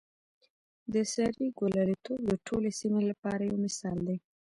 [0.93, 4.17] د سارې ګلالتوب د ټولې سیمې لپاره یو مثال دی.